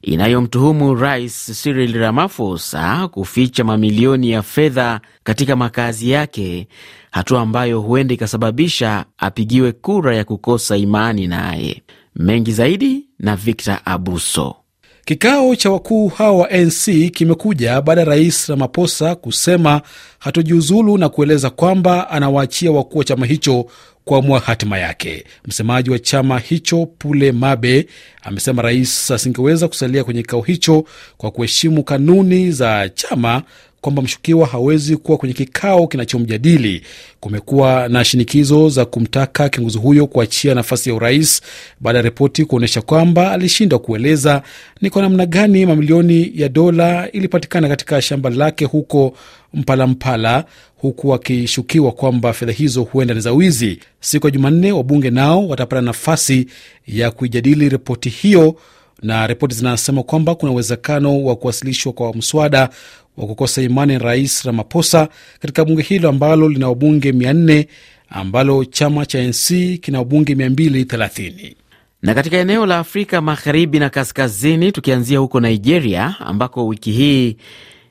inayomtuhumu 0.03 0.95
Rais 0.95 1.63
Cyril 1.63 1.93
Ramaphosa 1.99 3.09
kuficha 3.09 3.65
mamilioni 3.65 4.31
ya 4.31 4.43
fedha 4.43 5.01
katika 5.25 5.57
makazi 5.57 6.11
yake, 6.11 6.69
hatua 7.11 7.41
ambayo 7.41 7.81
huenda 7.81 8.15
ikasababisha 8.15 9.05
apigiwe 9.19 9.73
kura 9.73 10.17
ya 10.17 10.25
kukosa 10.25 10.77
imani 10.77 11.27
naye. 11.27 11.83
Mengi 12.17 12.53
zaidi 12.53 13.07
na 13.19 13.37
Victor 13.37 13.79
Abuso. 13.85 14.60
Kikao 15.05 15.57
cha 15.57 15.71
wakuu 15.71 16.09
hao 16.09 16.39
wa 16.39 16.51
ANC 16.51 17.11
kimekuja 17.13 17.81
baada 17.81 18.01
ya 18.01 18.05
rais 18.07 18.49
Ramaphosa 18.49 19.15
kusema 19.15 19.83
hatojiuzulu 20.19 20.99
na 20.99 21.09
kueleza 21.09 21.51
kwamba 21.51 22.11
anawaachia 22.11 22.71
wakuu 22.71 22.99
wa 22.99 23.05
chama 23.05 23.27
hicho 23.27 23.67
kuamua 24.05 24.41
hatima 24.41 24.79
yake. 24.79 25.25
Msemaji 25.47 25.91
wa 25.91 25.99
chama 25.99 26.39
hicho 26.39 26.87
Pule 26.99 27.33
Mabe 27.33 27.87
amesema 28.23 28.63
rais 28.63 29.11
asingeweza 29.11 29.69
kusalia 29.69 30.05
kwenye 30.05 30.23
kikao 30.23 30.41
hicho 30.41 30.85
kwa 31.17 31.31
kuheshimu 31.31 31.83
kanuni 31.85 32.53
za 32.53 32.89
chama 32.89 33.43
kwamba 33.81 34.03
mshukiwa 34.03 34.47
hawezi 34.47 34.97
kuwa 34.97 35.19
kwenye 35.19 35.35
kikao 35.35 35.87
kinachomjadili. 35.87 36.83
Kumekuwa 37.21 37.89
na 37.89 38.05
shinikizo 38.05 38.69
za 38.69 38.85
kumtaka 38.85 39.49
kiongozi 39.49 39.79
huyo 39.79 40.07
kuachia 40.07 40.55
nafasi 40.55 40.89
ya 40.89 40.95
urais 40.95 41.43
baada 41.81 41.99
ya 41.99 42.03
ripoti 42.03 42.45
kuonyesha 42.45 42.83
kwamba 42.83 43.33
alishindwa 43.33 43.79
kueleza 43.79 44.43
ni 44.81 44.91
kwa 44.91 45.03
namna 45.03 45.27
gani 45.27 45.67
mamilioni 45.67 46.33
ya 46.35 46.49
dola 46.49 47.11
ilipatikana 47.13 47.69
katika 47.69 48.03
shamba 48.03 48.31
lake 48.31 48.65
huko 48.65 49.15
Mpalampala, 49.55 50.45
huku 50.77 51.15
akishukiwa 51.15 51.93
kwamba 51.93 52.33
fedha 52.33 52.53
hizo 52.53 52.83
huenda 52.83 53.15
ni 53.15 53.21
za 53.21 53.33
wizi. 53.33 53.79
Siku 54.01 54.27
ya 54.27 54.31
Jumanne, 54.31 54.73
wabunge 54.73 55.11
nao 55.11 55.49
watapata 55.49 55.83
nafasi 55.83 56.47
ya 56.87 57.11
kuijadili 57.11 57.69
ripoti 57.69 58.09
hiyo, 58.09 58.57
na 59.03 59.27
ripoti 59.27 59.55
zinasema 59.55 60.03
kwamba 60.03 60.35
kuna 60.35 60.53
uwezekano 60.53 61.25
wa 61.25 61.37
kuwasilishwa 61.37 61.93
kwa 61.93 62.15
mswada 62.15 62.69
wa 63.17 63.27
kukosa 63.27 63.63
imani 63.63 63.99
rais 63.99 64.43
Ramaphosa 64.45 65.09
katika 65.41 65.65
bunge 65.65 65.83
hilo 65.83 66.09
ambalo 66.09 66.49
lina 66.49 66.69
wabunge 66.69 67.13
400 67.13 67.67
ambalo 68.09 68.65
chama 68.65 69.07
cha 69.07 69.23
NC 69.23 69.49
kina 69.81 69.99
wabunge 69.99 70.35
230. 70.35 71.55
Na 72.03 72.15
katika 72.15 72.37
eneo 72.37 72.67
la 72.67 72.79
Afrika 72.79 73.21
magharibi 73.21 73.79
na 73.79 73.91
kaskazini, 73.91 74.73
tukianzia 74.73 75.19
huko 75.19 75.41
Nigeria 75.41 76.15
ambako 76.21 76.67
wiki 76.67 76.93
hii 76.93 77.37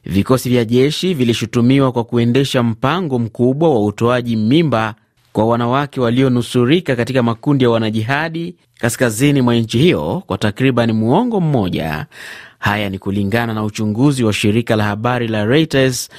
vikosi 0.06 0.50
vya 0.50 0.66
jeshi 0.66 1.13
vilishutumiwa 1.13 1.92
kwa 1.92 2.04
kuendesha 2.04 2.63
mpango 2.63 3.20
mkubwa 3.20 3.70
wa 3.70 3.86
utoaji 3.86 4.36
mimba 4.36 4.96
kwa 5.39 5.48
wanawake 5.48 6.01
walionusurika 6.01 6.96
katika 6.96 7.24
makundi 7.24 7.63
ya 7.63 7.69
wanajihadi 7.69 8.55
kaskazini 8.79 9.41
mwa 9.41 9.55
nchi 9.55 9.77
hiyo 9.77 10.24
kwa 10.27 10.38
takriban 10.38 10.91
muongo 10.91 11.41
mmoja. 11.41 12.05
Haya 12.60 12.89
ni 12.89 13.00
kulingana 13.00 13.53
na 13.53 13.63
uchunguzi 13.63 14.24
wa 14.24 14.34
shirika 14.34 14.75
la 14.75 14.84
habari 14.84 15.27
la 15.27 15.46
Reuters 15.46 16.10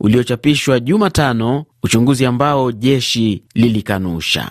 uliochapishwa 0.00 0.80
Jumatano, 0.80 1.64
uchunguzi 1.82 2.26
ambao 2.26 2.72
jeshi 2.72 3.42
lilikanusha. 3.54 4.50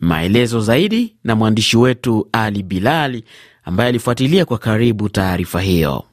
Maelezo 0.00 0.60
zaidi 0.60 1.14
na 1.24 1.36
mwandishi 1.36 1.76
wetu 1.76 2.28
Ali 2.32 2.62
Bilali 2.62 3.24
ambaye 3.64 3.88
alifuatilia 3.88 4.44
kwa 4.44 4.58
karibu 4.58 5.08
taarifa 5.08 5.60
hiyo. 5.60 6.04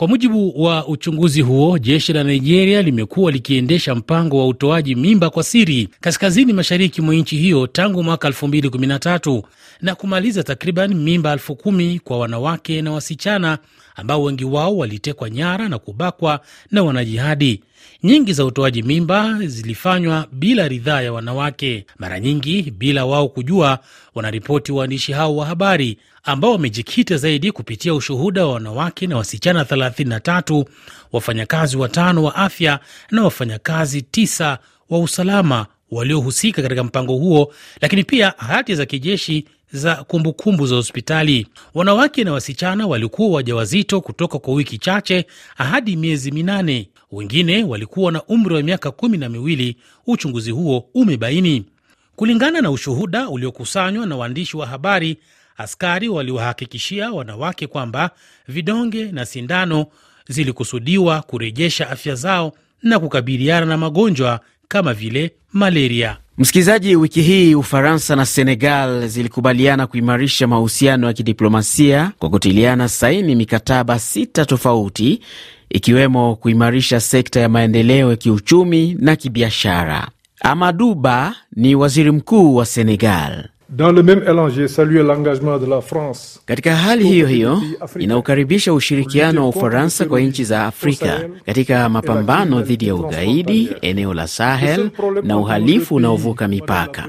Kwa 0.00 0.08
mujibu 0.08 0.62
wa 0.62 0.86
uchunguzi 0.86 1.40
huo, 1.40 1.78
jeshi 1.78 2.12
la 2.12 2.24
Nigeria 2.24 2.82
limekuwa 2.82 3.32
likiendesha 3.32 3.94
mpango 3.94 4.38
wa 4.38 4.46
utoaji 4.46 4.94
mimba 4.94 5.30
kwa 5.30 5.42
siri 5.42 5.88
kaskazini 6.00 6.52
mashariki 6.52 7.02
mwa 7.02 7.14
nchi 7.14 7.36
hiyo 7.36 7.66
tangu 7.66 8.02
mwaka 8.02 8.28
2013 8.28 9.42
na 9.80 9.94
kumaliza 9.94 10.42
takriban 10.42 10.94
mimba 10.94 11.32
elfu 11.32 11.56
kumi 11.56 11.98
kwa 11.98 12.18
wanawake 12.18 12.82
na 12.82 12.92
wasichana 12.92 13.58
ambao 14.00 14.22
wengi 14.22 14.44
wao 14.44 14.76
walitekwa 14.76 15.30
nyara 15.30 15.68
na 15.68 15.78
kubakwa 15.78 16.40
na 16.70 16.82
wanajihadi. 16.82 17.62
Nyingi 18.02 18.32
za 18.32 18.44
utoaji 18.44 18.82
mimba 18.82 19.38
zilifanywa 19.46 20.26
bila 20.32 20.68
ridhaa 20.68 21.00
ya 21.00 21.12
wanawake, 21.12 21.86
mara 21.98 22.20
nyingi 22.20 22.62
bila 22.70 23.04
wao 23.04 23.28
kujua, 23.28 23.78
wanaripoti 24.14 24.72
waandishi 24.72 25.12
hao 25.12 25.36
wa 25.36 25.46
habari 25.46 25.98
ambao 26.24 26.52
wamejikita 26.52 27.16
zaidi 27.16 27.52
kupitia 27.52 27.94
ushuhuda 27.94 28.46
wa 28.46 28.52
wanawake 28.52 29.06
na 29.06 29.16
wasichana 29.16 29.62
33, 29.62 30.64
wafanyakazi 31.12 31.76
watano 31.76 32.22
wa 32.24 32.34
afya 32.34 32.80
na 33.10 33.22
wafanyakazi 33.24 34.02
tisa 34.02 34.58
wa 34.90 34.98
usalama 34.98 35.66
waliohusika 35.90 36.62
katika 36.62 36.84
mpango 36.84 37.16
huo, 37.16 37.54
lakini 37.80 38.04
pia 38.04 38.34
hati 38.36 38.74
za 38.74 38.86
kijeshi 38.86 39.44
za 39.72 39.94
kumbukumbu 39.94 40.32
kumbu 40.32 40.66
za 40.66 40.74
hospitali. 40.74 41.46
Wanawake 41.74 42.24
na 42.24 42.32
wasichana 42.32 42.86
walikuwa 42.86 43.28
wajawazito 43.30 44.00
kutoka 44.00 44.38
kwa 44.38 44.54
wiki 44.54 44.78
chache 44.78 45.26
hadi 45.54 45.96
miezi 45.96 46.30
minane. 46.30 46.88
Wengine 47.12 47.64
walikuwa 47.64 48.12
na 48.12 48.22
umri 48.24 48.54
wa 48.54 48.62
miaka 48.62 48.90
kumi 48.90 49.18
na 49.18 49.28
miwili, 49.28 49.76
uchunguzi 50.06 50.50
huo 50.50 50.88
umebaini. 50.94 51.64
Kulingana 52.16 52.60
na 52.60 52.70
ushuhuda 52.70 53.28
uliokusanywa 53.28 54.06
na 54.06 54.16
waandishi 54.16 54.56
wa 54.56 54.66
habari, 54.66 55.16
askari 55.56 56.08
waliwahakikishia 56.08 57.10
wanawake 57.12 57.66
kwamba 57.66 58.10
vidonge 58.48 59.12
na 59.12 59.26
sindano 59.26 59.86
zilikusudiwa 60.28 61.22
kurejesha 61.22 61.90
afya 61.90 62.14
zao 62.14 62.52
na 62.82 62.98
kukabiliana 62.98 63.66
na 63.66 63.76
magonjwa 63.76 64.40
kama 64.70 64.94
vile 64.94 65.30
malaria. 65.52 66.16
Msikilizaji, 66.38 66.96
wiki 66.96 67.22
hii 67.22 67.54
Ufaransa 67.54 68.16
na 68.16 68.26
Senegal 68.26 69.08
zilikubaliana 69.08 69.86
kuimarisha 69.86 70.46
mahusiano 70.46 71.06
ya 71.06 71.12
kidiplomasia 71.12 72.12
kwa 72.18 72.30
kutiliana 72.30 72.88
saini 72.88 73.34
mikataba 73.34 73.98
sita 73.98 74.44
tofauti, 74.44 75.20
ikiwemo 75.70 76.36
kuimarisha 76.36 77.00
sekta 77.00 77.40
ya 77.40 77.48
maendeleo 77.48 78.10
ya 78.10 78.16
kiuchumi 78.16 78.96
na 78.98 79.16
kibiashara. 79.16 80.08
Amadou 80.40 80.94
Ba 80.94 81.34
ni 81.56 81.74
waziri 81.74 82.10
mkuu 82.10 82.54
wa 82.56 82.66
Senegal. 82.66 83.48
Dans 83.72 83.92
le 83.92 84.02
même 84.02 84.22
élan, 84.26 84.48
j'ai 84.48 84.66
salué 84.66 85.00
l'engagement 85.02 85.56
de 85.58 85.66
la 85.66 85.80
France. 85.80 86.40
Katika 86.46 86.76
hali 86.76 87.04
hiyo 87.08 87.26
hiyo 87.26 87.62
inaukaribisha 87.98 88.72
ushirikiano 88.72 89.42
wa 89.42 89.48
Ufaransa 89.48 90.04
kwa 90.04 90.20
nchi 90.20 90.44
za 90.44 90.66
Afrika 90.66 91.20
katika 91.46 91.88
mapambano 91.88 92.62
dhidi 92.62 92.86
ya 92.86 92.94
ugaidi, 92.94 93.68
eneo 93.82 94.14
la 94.14 94.26
Sahel 94.26 94.90
na 95.22 95.38
uhalifu 95.38 95.94
unaovuka 95.94 96.48
mipaka. 96.48 97.08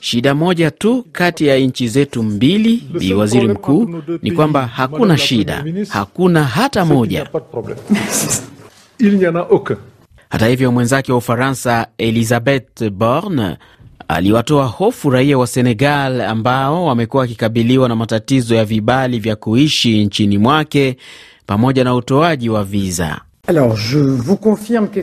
Shida 0.00 0.34
moja 0.34 0.70
tu 0.70 1.06
kati 1.12 1.46
ya 1.46 1.58
nchi 1.58 1.88
zetu 1.88 2.22
mbili, 2.22 2.82
Bi 2.98 3.14
Waziri 3.14 3.48
Mkuu, 3.48 4.02
ni 4.22 4.32
kwamba 4.32 4.66
hakuna 4.66 5.18
shida, 5.18 5.64
hakuna 5.88 6.44
hata 6.44 6.84
moja. 6.84 7.26
Hata 10.30 10.46
hivyo, 10.46 10.72
mwenzake 10.72 11.12
wa 11.12 11.18
Ufaransa 11.18 11.86
Elizabeth 11.98 12.90
Borne 12.90 13.56
aliwatoa 14.14 14.66
hofu 14.66 15.10
raia 15.10 15.38
wa 15.38 15.46
Senegal 15.46 16.20
ambao 16.20 16.86
wamekuwa 16.86 17.20
wakikabiliwa 17.20 17.88
na 17.88 17.96
matatizo 17.96 18.54
ya 18.54 18.64
vibali 18.64 19.18
vya 19.18 19.36
kuishi 19.36 20.04
nchini 20.04 20.38
mwake 20.38 20.96
pamoja 21.46 21.84
na 21.84 21.94
utoaji 21.94 22.48
wa 22.48 22.64
viza. 22.64 23.20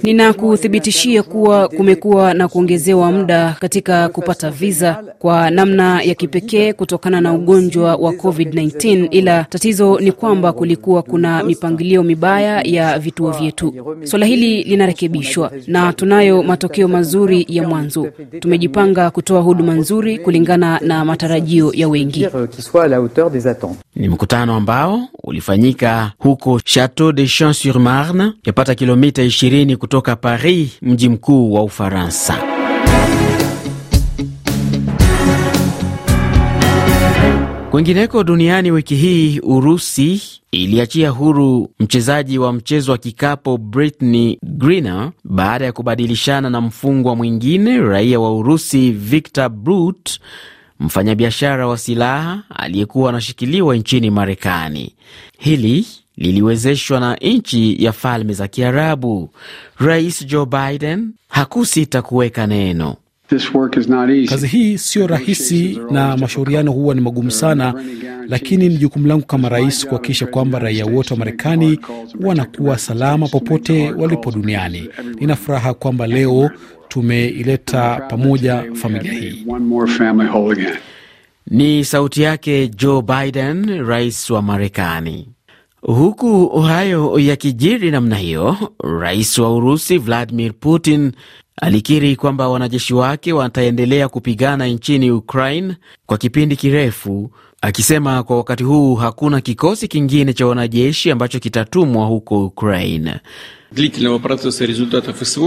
Ninakuthibitishia 0.04 1.24
kuwa 1.24 1.68
kumekuwa 1.68 2.34
na 2.34 2.48
kuongezewa 2.48 3.12
muda 3.12 3.56
katika 3.60 4.10
kupata 4.10 4.52
viza 4.52 5.04
kwa 5.20 5.50
namna 5.52 6.02
ya 6.02 6.16
kipekee 6.16 6.74
kutokana 6.74 7.22
na 7.22 7.34
ugonjwa 7.34 7.96
wa 7.96 8.12
COVID-19, 8.12 9.08
ila 9.12 9.44
tatizo 9.44 10.00
ni 10.00 10.12
kwamba 10.12 10.54
kulikuwa 10.54 11.02
kuna 11.04 11.44
mipangilio 11.44 12.04
mibaya 12.04 12.62
ya 12.62 13.00
vituo 13.00 13.32
vyetu. 13.32 13.74
Swala 14.04 14.26
hili 14.26 14.64
linarekebishwa 14.64 15.52
na 15.68 15.94
tunayo 15.94 16.44
matokeo 16.44 16.88
mazuri 16.88 17.46
ya 17.50 17.68
mwanzo. 17.68 18.08
Tumejipanga 18.40 19.12
kutoa 19.12 19.42
huduma 19.42 19.74
nzuri 19.74 20.20
kulingana 20.20 20.80
na 20.80 21.06
matarajio 21.06 21.72
ya 21.74 21.88
wengi. 21.90 22.28
Ni 23.96 24.10
mkutano 24.10 24.56
ambao 24.56 25.00
ulifanyika 25.24 26.12
huko 26.18 26.60
Chateau 26.60 27.12
de 27.12 27.26
Champs-sur-Marne, 27.28 28.34
yapata 28.46 28.76
kilomita 28.76 29.22
20 29.24 29.76
kutoka 29.76 30.16
Paris, 30.16 30.70
mji 30.82 31.10
mkuu 31.10 31.54
wa 31.54 31.64
Ufaransa. 31.64 32.38
Kwingineko 37.72 38.24
duniani, 38.24 38.72
wiki 38.72 38.96
hii 38.96 39.40
Urusi 39.40 40.22
iliachia 40.52 41.10
huru 41.10 41.70
mchezaji 41.80 42.38
wa 42.38 42.54
mchezo 42.54 42.92
wa 42.92 42.98
kikapo 42.98 43.58
Brittney 43.58 44.38
Griner 44.44 45.12
baada 45.24 45.66
ya 45.66 45.72
kubadilishana 45.72 46.50
na 46.50 46.62
mfungwa 46.62 47.16
mwingine 47.16 47.78
raia 47.78 48.20
wa 48.20 48.36
Urusi 48.38 48.92
Victor 48.92 49.50
Brut, 49.50 50.20
mfanyabiashara 50.80 51.68
wa 51.68 51.78
silaha 51.78 52.44
aliyekuwa 52.56 53.10
anashikiliwa 53.10 53.76
nchini 53.76 54.10
Marekani. 54.10 54.96
Hili 55.38 55.86
liliwezeshwa 56.20 57.00
na 57.00 57.16
nchi 57.16 57.84
ya 57.84 57.92
Falme 57.92 58.34
za 58.34 58.48
Kiarabu. 58.48 59.30
Rais 59.80 60.26
Joe 60.28 60.46
Biden 60.46 61.12
hakusita 61.30 62.02
kuweka 62.02 62.48
neno. 62.48 62.96
Kazi 64.30 64.48
hii 64.48 64.78
siyo 64.78 65.08
rahisi 65.08 65.80
na 65.92 66.18
mashauriano 66.18 66.72
huwa 66.72 66.96
ni 66.96 67.02
magumu 67.02 67.32
sana, 67.32 67.74
lakini 68.28 68.70
ni 68.70 68.78
jukumu 68.78 69.08
langu 69.08 69.26
kama 69.26 69.50
rais 69.50 69.86
kuhakikisha 69.86 70.26
kwamba 70.28 70.60
raia 70.60 70.86
wote 70.86 71.14
wa 71.14 71.18
Marekani 71.20 71.80
wanakuwa 72.22 72.78
salama 72.78 73.28
popote 73.28 73.92
walipo 73.92 74.32
duniani. 74.32 74.90
Nina 75.20 75.36
furaha 75.36 75.74
kwamba 75.74 76.08
leo 76.08 76.52
tumeileta 76.88 78.02
pamoja 78.10 78.64
familia 78.74 79.14
hii. 79.14 79.46
Ni 81.48 81.86
sauti 81.86 82.22
yake 82.22 82.68
Joe 82.68 83.02
Biden, 83.02 83.86
rais 83.88 84.30
wa 84.30 84.42
Marekani. 84.42 85.28
Huku 85.82 86.50
hayo 86.62 87.20
yakijiri 87.20 87.92
namna 87.92 88.16
hiyo, 88.18 88.58
rais 89.00 89.38
wa 89.38 89.56
Urusi 89.56 89.98
Vladimir 89.98 90.54
Putin 90.60 91.12
alikiri 91.62 92.16
kwamba 92.16 92.50
wanajeshi 92.50 92.94
wake 92.94 93.34
wataendelea 93.34 94.10
kupigana 94.10 94.68
nchini 94.68 95.12
Ukraine 95.12 95.76
kwa 96.06 96.18
kipindi 96.18 96.56
kirefu, 96.56 97.32
akisema 97.62 98.24
kwa 98.24 98.38
wakati 98.38 98.64
huu 98.64 98.96
hakuna 98.96 99.42
kikosi 99.42 99.88
kingine 99.88 100.34
cha 100.34 100.46
wanajeshi 100.48 101.12
ambacho 101.12 101.40
kitatumwa 101.40 102.06
huko 102.06 102.46
Ukraine. 102.46 103.20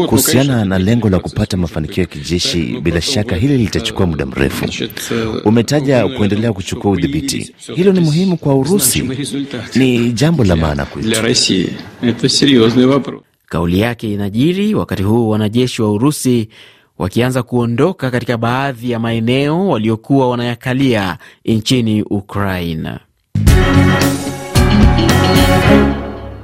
Kuhusiana 0.09 0.65
na 0.65 0.79
lengo 0.79 1.09
la 1.11 1.19
kupata 1.19 1.57
mafanikio 1.57 2.01
ya 2.03 2.07
kijeshi, 2.09 2.81
bila 2.83 3.01
shaka 3.01 3.37
hili 3.37 3.59
litachukua 3.59 4.07
muda 4.07 4.27
mrefu. 4.27 4.65
Umetaja 5.45 6.09
kuendelea 6.09 6.53
kuchukua 6.53 6.91
udhibiti, 6.91 7.55
hilo 7.75 7.93
ni 7.93 8.01
muhimu 8.01 8.37
kwa 8.37 8.55
Urusi, 8.55 9.03
ni 9.75 10.13
jambo 10.13 10.45
la 10.45 10.57
maana 10.57 10.85
kwetu. 10.85 11.09
Kauli 13.47 13.81
yake 13.81 14.13
inajiri 14.13 14.75
wakati 14.75 15.03
huu 15.03 15.29
wanajeshi 15.29 15.83
wa 15.83 15.93
Urusi 15.93 16.49
wakianza 16.99 17.43
kuondoka 17.43 18.11
katika 18.11 18.37
baadhi 18.39 18.91
ya 18.91 18.99
maeneo 18.99 19.69
waliokuwa 19.69 20.31
wanayakalia 20.31 21.19
nchini 21.45 22.03
Ukraine. 22.03 22.91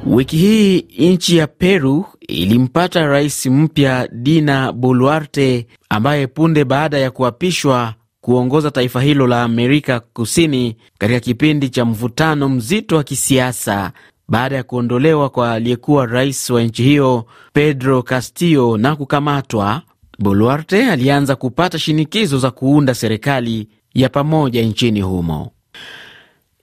Wiki 0.07 0.37
hii 0.37 0.81
nchi 0.99 1.37
ya 1.37 1.47
Peru 1.47 2.05
ilimpata 2.29 3.07
rais 3.07 3.47
mpya 3.47 4.09
Dina 4.13 4.73
Boluarte 4.73 5.67
ambaye 5.89 6.27
punde 6.27 6.65
baada 6.65 6.99
ya 6.99 7.11
kuapishwa 7.11 7.95
kuongoza 8.21 8.71
taifa 8.71 9.01
hilo 9.03 9.27
la 9.27 9.43
Amerika 9.43 10.01
Kusini 10.01 10.77
katika 10.99 11.21
kipindi 11.21 11.69
cha 11.69 11.85
mvutano 11.85 12.49
mzito 12.49 12.97
wa 12.97 13.05
kisiasa 13.05 13.93
baada 14.29 14.57
ya 14.57 14.63
kuondolewa 14.63 15.29
kwa 15.31 15.53
aliyekuwa 15.53 16.07
rais 16.07 16.51
wa 16.51 16.63
nchi 16.63 16.83
hiyo 16.83 17.25
Pedro 17.53 18.03
Castillo 18.03 18.77
na 18.77 18.97
kukamatwa, 18.97 19.83
Boluarte 20.19 20.91
alianza 20.91 21.37
kupata 21.37 21.79
shinikizo 21.79 22.39
za 22.39 22.51
kuunda 22.51 22.95
serikali 22.95 23.69
ya 23.95 24.09
pamoja 24.09 24.63
nchini 24.63 25.01
humo. 25.01 25.51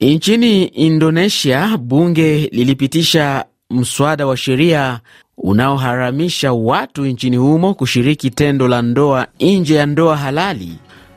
Nchini 0.02 0.64
Indonesia, 0.66 1.78
bunge 1.78 2.50
lilipitisha 2.52 3.46
mswada 3.70 4.28
wa 4.28 4.38
sheria 4.38 5.00
unaoharamisha 5.38 6.54
watu 6.54 7.06
nchini 7.06 7.38
humo 7.38 7.74
kushiriki 7.74 8.30
tendo 8.30 8.68
la 8.68 8.82
ndoa 8.82 9.28
nje 9.40 9.76
ya 9.76 9.86
ndoa 9.86 10.18
halali. 10.18 10.72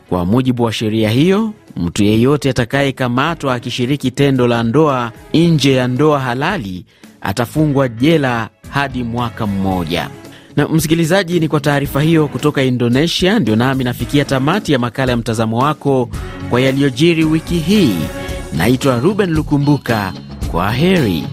Kwa 0.08 0.24
mujibu 0.24 0.62
wa 0.62 0.72
sheria 0.72 1.10
hiyo, 1.10 1.52
mtu 1.76 2.04
yeyote 2.04 2.50
atakayekamatwa 2.50 3.54
akishiriki 3.54 4.10
tendo 4.10 4.46
la 4.46 4.62
ndoa 4.62 5.12
nje 5.34 5.72
ya 5.72 5.88
ndoa 5.88 6.20
halali 6.20 6.84
atafungwa 7.20 7.88
jela 7.88 8.48
hadi 8.70 9.02
mwaka 9.02 9.46
mmoja. 9.46 10.10
Na 10.58 10.68
msikilizaji, 10.68 11.40
ni 11.40 11.48
kwa 11.48 11.60
taarifa 11.60 12.00
hiyo 12.02 12.28
kutoka 12.28 12.62
Indonesia 12.62 13.38
ndio 13.38 13.56
nami 13.56 13.84
nafikia 13.84 14.24
tamati 14.24 14.72
ya 14.72 14.78
makala 14.78 15.12
ya 15.12 15.16
mtazamo 15.18 15.58
wako 15.58 16.08
kwa 16.50 16.60
yaliyojiri 16.60 17.24
wiki 17.24 17.58
hii. 17.58 17.94
Naitwa 18.56 18.98
Ruben 19.00 19.30
Lukumbuka, 19.30 20.12
kwa 20.50 20.72
heri. 20.72 21.24